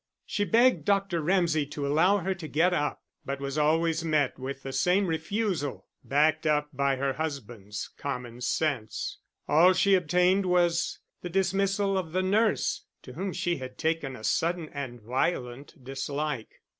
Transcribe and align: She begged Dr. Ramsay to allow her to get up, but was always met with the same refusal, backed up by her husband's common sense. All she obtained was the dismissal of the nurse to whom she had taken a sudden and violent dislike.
She 0.25 0.45
begged 0.45 0.83
Dr. 0.83 1.21
Ramsay 1.21 1.67
to 1.67 1.85
allow 1.85 2.17
her 2.17 2.33
to 2.33 2.47
get 2.47 2.73
up, 2.73 3.03
but 3.23 3.39
was 3.39 3.55
always 3.55 4.03
met 4.03 4.39
with 4.39 4.63
the 4.63 4.73
same 4.73 5.05
refusal, 5.05 5.85
backed 6.03 6.47
up 6.47 6.69
by 6.75 6.95
her 6.95 7.13
husband's 7.13 7.87
common 7.99 8.41
sense. 8.41 9.19
All 9.47 9.73
she 9.73 9.93
obtained 9.93 10.47
was 10.47 10.97
the 11.21 11.29
dismissal 11.29 11.99
of 11.99 12.13
the 12.13 12.23
nurse 12.23 12.81
to 13.03 13.13
whom 13.13 13.31
she 13.31 13.57
had 13.57 13.77
taken 13.77 14.15
a 14.15 14.23
sudden 14.23 14.69
and 14.73 14.99
violent 14.99 15.75
dislike. 15.83 16.49